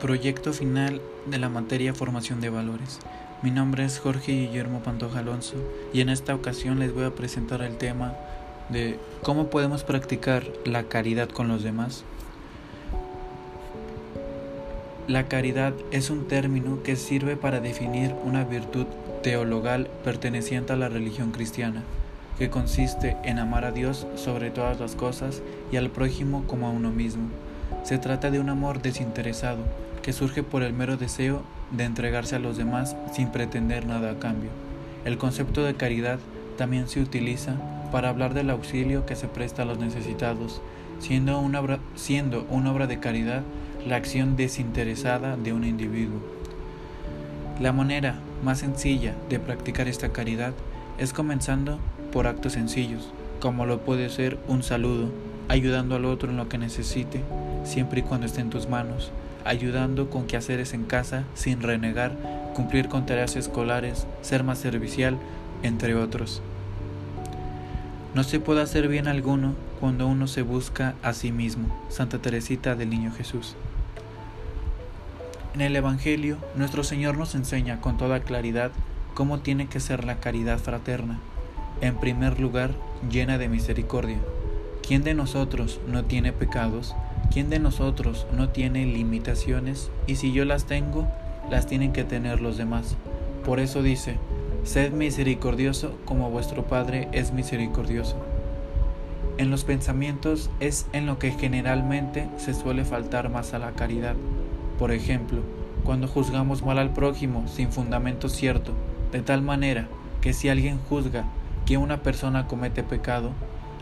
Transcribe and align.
Proyecto 0.00 0.52
final 0.52 1.00
de 1.26 1.38
la 1.40 1.48
materia 1.48 1.92
Formación 1.92 2.40
de 2.40 2.50
Valores. 2.50 3.00
Mi 3.42 3.50
nombre 3.50 3.84
es 3.84 3.98
Jorge 3.98 4.30
Guillermo 4.30 4.80
Pantoja 4.80 5.18
Alonso 5.18 5.56
y 5.92 6.02
en 6.02 6.08
esta 6.08 6.36
ocasión 6.36 6.78
les 6.78 6.94
voy 6.94 7.02
a 7.02 7.16
presentar 7.16 7.62
el 7.62 7.76
tema 7.78 8.14
de 8.68 8.96
cómo 9.24 9.50
podemos 9.50 9.82
practicar 9.82 10.44
la 10.64 10.84
caridad 10.84 11.28
con 11.28 11.48
los 11.48 11.64
demás. 11.64 12.04
La 15.08 15.26
caridad 15.26 15.74
es 15.90 16.10
un 16.10 16.28
término 16.28 16.80
que 16.84 16.94
sirve 16.94 17.36
para 17.36 17.58
definir 17.58 18.14
una 18.24 18.44
virtud 18.44 18.86
teologal 19.24 19.88
perteneciente 20.04 20.74
a 20.74 20.76
la 20.76 20.88
religión 20.88 21.32
cristiana, 21.32 21.82
que 22.38 22.50
consiste 22.50 23.16
en 23.24 23.40
amar 23.40 23.64
a 23.64 23.72
Dios 23.72 24.06
sobre 24.14 24.50
todas 24.50 24.78
las 24.78 24.94
cosas 24.94 25.42
y 25.72 25.76
al 25.76 25.90
prójimo 25.90 26.44
como 26.46 26.68
a 26.68 26.70
uno 26.70 26.92
mismo. 26.92 27.30
Se 27.82 27.98
trata 27.98 28.30
de 28.30 28.40
un 28.40 28.48
amor 28.48 28.82
desinteresado, 28.82 29.58
que 30.02 30.12
surge 30.12 30.42
por 30.42 30.62
el 30.62 30.72
mero 30.72 30.96
deseo 30.96 31.42
de 31.70 31.84
entregarse 31.84 32.36
a 32.36 32.38
los 32.38 32.56
demás 32.56 32.96
sin 33.12 33.28
pretender 33.28 33.86
nada 33.86 34.12
a 34.12 34.18
cambio. 34.18 34.50
El 35.04 35.18
concepto 35.18 35.64
de 35.64 35.74
caridad 35.74 36.18
también 36.56 36.88
se 36.88 37.00
utiliza 37.00 37.56
para 37.92 38.08
hablar 38.08 38.34
del 38.34 38.50
auxilio 38.50 39.06
que 39.06 39.16
se 39.16 39.28
presta 39.28 39.62
a 39.62 39.64
los 39.64 39.78
necesitados, 39.78 40.60
siendo 40.98 41.38
una 41.40 41.60
obra, 41.60 41.78
siendo 41.94 42.46
una 42.50 42.72
obra 42.72 42.86
de 42.86 43.00
caridad 43.00 43.42
la 43.86 43.96
acción 43.96 44.36
desinteresada 44.36 45.36
de 45.36 45.52
un 45.52 45.64
individuo. 45.64 46.20
La 47.60 47.72
manera 47.72 48.16
más 48.44 48.58
sencilla 48.58 49.14
de 49.28 49.38
practicar 49.38 49.88
esta 49.88 50.10
caridad 50.10 50.52
es 50.98 51.12
comenzando 51.12 51.78
por 52.12 52.26
actos 52.26 52.52
sencillos, 52.52 53.12
como 53.40 53.66
lo 53.66 53.80
puede 53.80 54.10
ser 54.10 54.38
un 54.48 54.62
saludo, 54.62 55.10
ayudando 55.48 55.96
al 55.96 56.04
otro 56.04 56.30
en 56.30 56.36
lo 56.36 56.48
que 56.48 56.58
necesite, 56.58 57.22
siempre 57.68 58.00
y 58.00 58.02
cuando 58.02 58.26
esté 58.26 58.40
en 58.40 58.50
tus 58.50 58.68
manos, 58.68 59.12
ayudando 59.44 60.10
con 60.10 60.26
quehaceres 60.26 60.74
en 60.74 60.84
casa 60.84 61.24
sin 61.34 61.62
renegar, 61.62 62.16
cumplir 62.54 62.88
con 62.88 63.06
tareas 63.06 63.36
escolares, 63.36 64.06
ser 64.22 64.42
más 64.42 64.58
servicial, 64.58 65.16
entre 65.62 65.94
otros. 65.94 66.42
No 68.14 68.24
se 68.24 68.40
puede 68.40 68.62
hacer 68.62 68.88
bien 68.88 69.06
alguno 69.06 69.54
cuando 69.78 70.06
uno 70.06 70.26
se 70.26 70.42
busca 70.42 70.94
a 71.02 71.12
sí 71.12 71.30
mismo. 71.30 71.68
Santa 71.88 72.18
Teresita 72.18 72.74
del 72.74 72.90
Niño 72.90 73.12
Jesús. 73.12 73.54
En 75.54 75.60
el 75.60 75.76
Evangelio, 75.76 76.38
nuestro 76.56 76.84
Señor 76.84 77.16
nos 77.16 77.34
enseña 77.34 77.80
con 77.80 77.96
toda 77.96 78.20
claridad 78.20 78.70
cómo 79.14 79.40
tiene 79.40 79.66
que 79.66 79.80
ser 79.80 80.04
la 80.04 80.20
caridad 80.20 80.58
fraterna. 80.58 81.18
En 81.80 81.96
primer 81.96 82.40
lugar, 82.40 82.72
llena 83.10 83.38
de 83.38 83.48
misericordia. 83.48 84.18
¿Quién 84.86 85.04
de 85.04 85.14
nosotros 85.14 85.80
no 85.86 86.04
tiene 86.04 86.32
pecados? 86.32 86.94
¿Quién 87.30 87.50
de 87.50 87.58
nosotros 87.58 88.26
no 88.36 88.48
tiene 88.48 88.86
limitaciones? 88.86 89.90
Y 90.06 90.16
si 90.16 90.32
yo 90.32 90.44
las 90.44 90.64
tengo, 90.64 91.06
las 91.50 91.66
tienen 91.66 91.92
que 91.92 92.04
tener 92.04 92.40
los 92.40 92.56
demás. 92.56 92.96
Por 93.44 93.60
eso 93.60 93.82
dice, 93.82 94.16
sed 94.64 94.92
misericordioso 94.92 95.96
como 96.04 96.30
vuestro 96.30 96.66
Padre 96.66 97.08
es 97.12 97.32
misericordioso. 97.32 98.16
En 99.38 99.50
los 99.50 99.64
pensamientos 99.64 100.50
es 100.58 100.86
en 100.92 101.06
lo 101.06 101.18
que 101.18 101.30
generalmente 101.30 102.28
se 102.38 102.54
suele 102.54 102.84
faltar 102.84 103.30
más 103.30 103.54
a 103.54 103.58
la 103.58 103.72
caridad. 103.72 104.16
Por 104.78 104.90
ejemplo, 104.90 105.42
cuando 105.84 106.08
juzgamos 106.08 106.64
mal 106.64 106.78
al 106.78 106.92
prójimo 106.92 107.46
sin 107.46 107.70
fundamento 107.70 108.28
cierto, 108.28 108.72
de 109.12 109.22
tal 109.22 109.42
manera 109.42 109.86
que 110.20 110.32
si 110.32 110.48
alguien 110.48 110.78
juzga 110.88 111.24
que 111.66 111.76
una 111.76 112.02
persona 112.02 112.46
comete 112.46 112.82
pecado, 112.82 113.30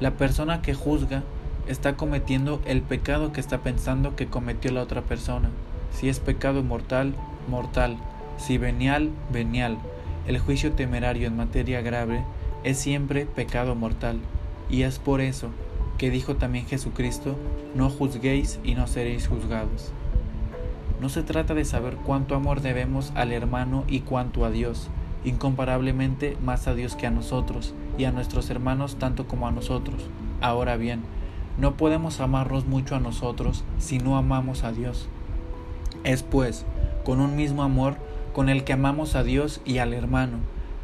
la 0.00 0.12
persona 0.12 0.60
que 0.60 0.74
juzga 0.74 1.22
está 1.68 1.96
cometiendo 1.96 2.60
el 2.64 2.82
pecado 2.82 3.32
que 3.32 3.40
está 3.40 3.58
pensando 3.58 4.16
que 4.16 4.26
cometió 4.26 4.70
la 4.72 4.82
otra 4.82 5.02
persona. 5.02 5.50
Si 5.92 6.08
es 6.08 6.20
pecado 6.20 6.62
mortal, 6.62 7.14
mortal. 7.48 7.96
Si 8.36 8.58
venial, 8.58 9.10
venial. 9.32 9.78
El 10.26 10.38
juicio 10.38 10.72
temerario 10.72 11.26
en 11.26 11.36
materia 11.36 11.80
grave 11.82 12.24
es 12.64 12.78
siempre 12.78 13.26
pecado 13.26 13.74
mortal. 13.74 14.18
Y 14.68 14.82
es 14.82 14.98
por 14.98 15.20
eso 15.20 15.50
que 15.98 16.10
dijo 16.10 16.36
también 16.36 16.66
Jesucristo, 16.66 17.36
no 17.74 17.90
juzguéis 17.90 18.58
y 18.64 18.74
no 18.74 18.86
seréis 18.86 19.28
juzgados. 19.28 19.92
No 21.00 21.08
se 21.08 21.22
trata 21.22 21.54
de 21.54 21.64
saber 21.64 21.96
cuánto 21.96 22.34
amor 22.34 22.60
debemos 22.60 23.12
al 23.14 23.32
hermano 23.32 23.84
y 23.86 24.00
cuánto 24.00 24.44
a 24.44 24.50
Dios, 24.50 24.88
incomparablemente 25.24 26.36
más 26.42 26.66
a 26.66 26.74
Dios 26.74 26.96
que 26.96 27.06
a 27.06 27.10
nosotros, 27.10 27.74
y 27.98 28.04
a 28.04 28.12
nuestros 28.12 28.50
hermanos 28.50 28.96
tanto 28.96 29.28
como 29.28 29.46
a 29.46 29.52
nosotros. 29.52 30.08
Ahora 30.40 30.76
bien, 30.76 31.02
no 31.56 31.76
podemos 31.76 32.20
amarnos 32.20 32.66
mucho 32.66 32.96
a 32.96 33.00
nosotros 33.00 33.64
si 33.78 33.98
no 33.98 34.16
amamos 34.16 34.64
a 34.64 34.72
Dios. 34.72 35.06
Es 36.02 36.22
pues 36.22 36.64
con 37.04 37.20
un 37.20 37.36
mismo 37.36 37.62
amor 37.62 37.96
con 38.32 38.48
el 38.48 38.64
que 38.64 38.72
amamos 38.72 39.14
a 39.14 39.22
Dios 39.22 39.60
y 39.64 39.78
al 39.78 39.94
hermano, 39.94 40.38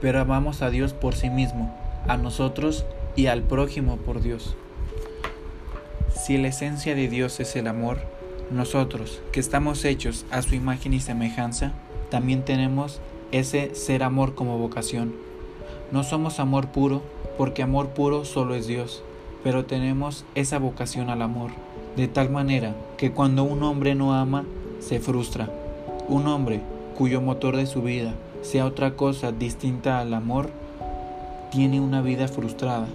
pero 0.00 0.20
amamos 0.20 0.62
a 0.62 0.70
Dios 0.70 0.92
por 0.92 1.14
sí 1.14 1.30
mismo, 1.30 1.74
a 2.08 2.16
nosotros 2.16 2.84
y 3.14 3.26
al 3.26 3.42
prójimo 3.42 3.96
por 3.98 4.20
Dios. 4.20 4.56
Si 6.14 6.36
la 6.38 6.48
esencia 6.48 6.94
de 6.94 7.08
Dios 7.08 7.38
es 7.38 7.54
el 7.54 7.68
amor, 7.68 7.98
nosotros, 8.50 9.20
que 9.32 9.40
estamos 9.40 9.84
hechos 9.84 10.26
a 10.30 10.42
su 10.42 10.54
imagen 10.54 10.94
y 10.94 11.00
semejanza, 11.00 11.72
también 12.10 12.44
tenemos 12.44 13.00
ese 13.30 13.74
ser 13.74 14.02
amor 14.02 14.34
como 14.34 14.58
vocación. 14.58 15.14
No 15.92 16.02
somos 16.02 16.40
amor 16.40 16.68
puro, 16.68 17.02
porque 17.38 17.62
amor 17.62 17.90
puro 17.90 18.24
solo 18.24 18.54
es 18.54 18.66
Dios 18.66 19.04
pero 19.46 19.64
tenemos 19.64 20.24
esa 20.34 20.58
vocación 20.58 21.08
al 21.08 21.22
amor, 21.22 21.52
de 21.94 22.08
tal 22.08 22.30
manera 22.30 22.74
que 22.96 23.12
cuando 23.12 23.44
un 23.44 23.62
hombre 23.62 23.94
no 23.94 24.12
ama, 24.12 24.44
se 24.80 24.98
frustra. 24.98 25.48
Un 26.08 26.26
hombre 26.26 26.62
cuyo 26.98 27.20
motor 27.20 27.56
de 27.56 27.66
su 27.66 27.80
vida 27.80 28.12
sea 28.42 28.66
otra 28.66 28.94
cosa 28.94 29.30
distinta 29.30 30.00
al 30.00 30.14
amor, 30.14 30.50
tiene 31.52 31.80
una 31.80 32.02
vida 32.02 32.26
frustrada, 32.26 32.88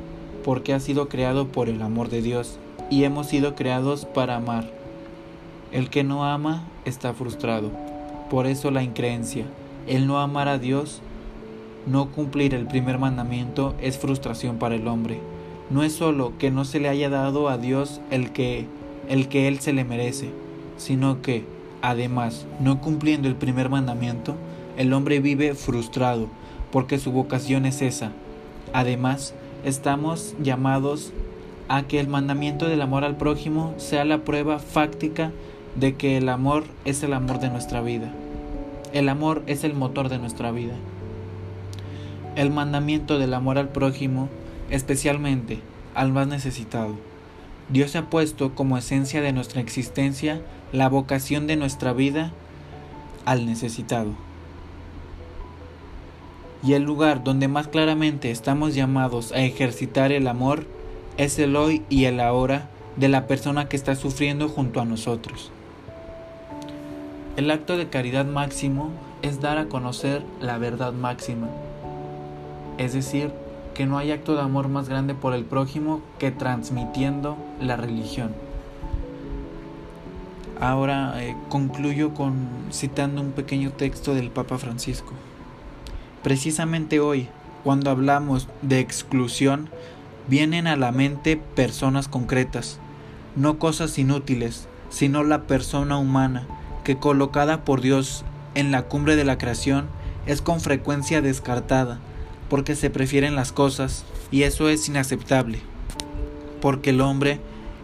porque 0.43 0.73
ha 0.73 0.81
sido 0.81 1.07
creado 1.07 1.47
por 1.47 1.69
el 1.69 1.81
amor 1.81 2.09
de 2.09 2.21
Dios 2.21 2.59
y 2.89 3.05
hemos 3.05 3.27
sido 3.27 3.55
creados 3.55 4.03
para 4.03 4.35
amar. 4.35 4.65
El 5.71 5.89
que 5.89 6.03
no 6.03 6.25
ama 6.25 6.65
está 6.83 7.13
frustrado. 7.13 7.71
Por 8.29 8.45
eso 8.45 8.71
la 8.71 8.83
increencia, 8.83 9.45
el 9.87 10.05
no 10.05 10.19
amar 10.19 10.49
a 10.49 10.57
Dios, 10.57 11.01
no 11.87 12.11
cumplir 12.11 12.53
el 12.53 12.67
primer 12.67 12.97
mandamiento 12.97 13.73
es 13.79 13.97
frustración 13.97 14.57
para 14.57 14.75
el 14.75 14.85
hombre 14.89 15.30
no 15.71 15.83
es 15.83 15.93
solo 15.93 16.33
que 16.37 16.51
no 16.51 16.65
se 16.65 16.79
le 16.79 16.89
haya 16.89 17.09
dado 17.09 17.49
a 17.49 17.57
Dios 17.57 18.01
el 18.11 18.31
que, 18.31 18.65
el 19.09 19.27
que 19.27 19.47
Él 19.47 19.59
se 19.59 19.73
le 19.73 19.85
merece, 19.85 20.29
sino 20.77 21.21
que, 21.21 21.45
además, 21.81 22.45
no 22.59 22.81
cumpliendo 22.81 23.27
el 23.27 23.35
primer 23.35 23.69
mandamiento, 23.69 24.35
el 24.77 24.93
hombre 24.93 25.19
vive 25.19 25.53
frustrado, 25.53 26.27
porque 26.71 26.99
su 26.99 27.11
vocación 27.11 27.65
es 27.65 27.81
esa. 27.81 28.11
Además, 28.73 29.33
estamos 29.63 30.35
llamados 30.41 31.13
a 31.67 31.83
que 31.83 31.99
el 31.99 32.07
mandamiento 32.07 32.67
del 32.67 32.81
amor 32.81 33.05
al 33.05 33.17
prójimo 33.17 33.73
sea 33.77 34.03
la 34.03 34.19
prueba 34.19 34.59
fáctica 34.59 35.31
de 35.75 35.95
que 35.95 36.17
el 36.17 36.27
amor 36.27 36.65
es 36.83 37.01
el 37.03 37.13
amor 37.13 37.39
de 37.39 37.49
nuestra 37.49 37.81
vida. 37.81 38.11
El 38.91 39.07
amor 39.07 39.41
es 39.47 39.63
el 39.63 39.73
motor 39.73 40.09
de 40.09 40.17
nuestra 40.17 40.51
vida. 40.51 40.73
El 42.35 42.51
mandamiento 42.51 43.19
del 43.19 43.33
amor 43.33 43.57
al 43.57 43.69
prójimo 43.69 44.27
especialmente 44.71 45.59
al 45.93 46.11
más 46.11 46.27
necesitado. 46.27 46.95
Dios 47.69 47.95
ha 47.95 48.09
puesto 48.09 48.55
como 48.55 48.77
esencia 48.77 49.21
de 49.21 49.33
nuestra 49.33 49.61
existencia 49.61 50.41
la 50.73 50.89
vocación 50.89 51.47
de 51.47 51.57
nuestra 51.57 51.93
vida 51.93 52.31
al 53.25 53.45
necesitado. 53.45 54.11
Y 56.63 56.73
el 56.73 56.83
lugar 56.83 57.23
donde 57.23 57.47
más 57.47 57.67
claramente 57.67 58.31
estamos 58.31 58.75
llamados 58.75 59.31
a 59.31 59.39
ejercitar 59.39 60.11
el 60.11 60.27
amor 60.27 60.65
es 61.17 61.39
el 61.39 61.55
hoy 61.55 61.83
y 61.89 62.05
el 62.05 62.19
ahora 62.19 62.69
de 62.95 63.09
la 63.09 63.27
persona 63.27 63.67
que 63.67 63.75
está 63.75 63.95
sufriendo 63.95 64.49
junto 64.49 64.81
a 64.81 64.85
nosotros. 64.85 65.51
El 67.37 67.49
acto 67.49 67.77
de 67.77 67.89
caridad 67.89 68.25
máximo 68.25 68.91
es 69.21 69.39
dar 69.39 69.57
a 69.57 69.69
conocer 69.69 70.23
la 70.39 70.57
verdad 70.57 70.93
máxima, 70.93 71.47
es 72.77 72.93
decir, 72.93 73.31
que 73.73 73.85
no 73.85 73.97
hay 73.97 74.11
acto 74.11 74.35
de 74.35 74.41
amor 74.41 74.67
más 74.67 74.89
grande 74.89 75.13
por 75.13 75.33
el 75.33 75.45
prójimo 75.45 76.01
que 76.19 76.31
transmitiendo 76.31 77.37
la 77.59 77.77
religión. 77.77 78.33
Ahora 80.59 81.23
eh, 81.23 81.35
concluyo 81.49 82.13
con 82.13 82.47
citando 82.71 83.21
un 83.21 83.31
pequeño 83.31 83.71
texto 83.71 84.13
del 84.13 84.29
Papa 84.29 84.57
Francisco. 84.57 85.13
Precisamente 86.21 86.99
hoy, 86.99 87.29
cuando 87.63 87.89
hablamos 87.89 88.47
de 88.61 88.79
exclusión, 88.79 89.69
vienen 90.27 90.67
a 90.67 90.75
la 90.75 90.91
mente 90.91 91.35
personas 91.55 92.07
concretas, 92.07 92.79
no 93.35 93.57
cosas 93.57 93.97
inútiles, 93.97 94.67
sino 94.89 95.23
la 95.23 95.43
persona 95.43 95.97
humana, 95.97 96.45
que 96.83 96.97
colocada 96.97 97.65
por 97.65 97.81
Dios 97.81 98.23
en 98.53 98.71
la 98.71 98.83
cumbre 98.83 99.15
de 99.15 99.23
la 99.23 99.39
creación, 99.39 99.87
es 100.27 100.41
con 100.41 100.59
frecuencia 100.59 101.21
descartada, 101.21 101.99
porque 102.51 102.75
se 102.75 102.89
prefieren 102.89 103.37
las 103.37 103.53
cosas 103.53 104.03
y 104.29 104.43
eso 104.43 104.67
es 104.67 104.89
inaceptable, 104.89 105.59
porque 106.59 106.89
el 106.89 106.99
hombre 106.99 107.39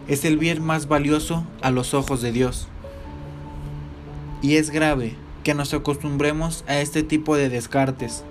es 0.08 0.26
el 0.26 0.36
bien 0.36 0.62
más 0.62 0.88
valioso 0.88 1.46
a 1.62 1.70
los 1.70 1.94
ojos 1.94 2.20
de 2.20 2.32
Dios. 2.32 2.68
Y 4.42 4.56
es 4.56 4.68
grave 4.68 5.14
que 5.42 5.54
nos 5.54 5.72
acostumbremos 5.72 6.66
a 6.68 6.80
este 6.80 7.02
tipo 7.02 7.34
de 7.34 7.48
descartes. 7.48 8.24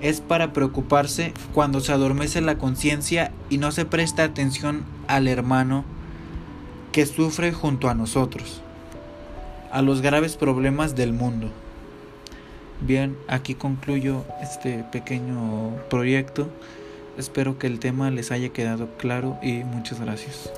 Es 0.00 0.20
para 0.20 0.52
preocuparse 0.52 1.32
cuando 1.54 1.78
se 1.78 1.92
adormece 1.92 2.40
la 2.40 2.58
conciencia 2.58 3.30
y 3.48 3.58
no 3.58 3.70
se 3.70 3.84
presta 3.84 4.24
atención 4.24 4.84
al 5.06 5.28
hermano 5.28 5.84
que 6.90 7.06
sufre 7.06 7.52
junto 7.52 7.88
a 7.88 7.94
nosotros, 7.94 8.62
a 9.70 9.80
los 9.82 10.00
graves 10.00 10.36
problemas 10.36 10.96
del 10.96 11.12
mundo. 11.12 11.52
Bien, 12.80 13.16
aquí 13.26 13.54
concluyo 13.54 14.24
este 14.40 14.84
pequeño 14.92 15.76
proyecto. 15.90 16.48
Espero 17.16 17.58
que 17.58 17.66
el 17.66 17.80
tema 17.80 18.10
les 18.10 18.30
haya 18.30 18.50
quedado 18.50 18.96
claro 18.98 19.36
y 19.42 19.64
muchas 19.64 20.00
gracias. 20.00 20.52